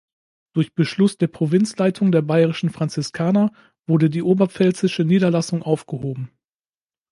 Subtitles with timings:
[0.53, 3.51] Durch Beschluss der Provinzleitung der bayerischen Franziskaner
[3.85, 6.31] wurde die oberpfälzische Niederlassung aufgehoben.